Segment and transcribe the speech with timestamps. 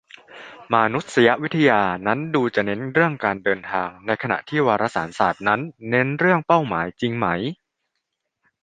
[0.73, 7.27] "มานุษยวิทยานั้นดูจะเน้นเรื่องการเดินทาง ในขณะที่วารสารศาสตร์นั้นเน้นเรื่องเป้าหมาย" จริงไหม?